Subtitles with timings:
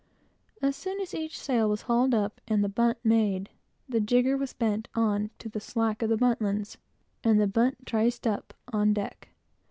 [0.63, 3.51] As soon as each sail was hauled up and the bunt made,
[3.87, 6.77] the jigger was bent on to the slack of the buntlines,
[7.23, 9.29] and the bunt triced up, on deck.